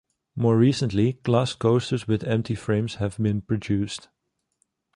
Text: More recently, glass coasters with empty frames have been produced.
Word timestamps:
More 0.35 0.57
recently, 0.57 1.19
glass 1.21 1.53
coasters 1.53 2.07
with 2.07 2.23
empty 2.23 2.55
frames 2.55 2.95
have 2.95 3.17
been 3.19 3.41
produced. 3.41 4.07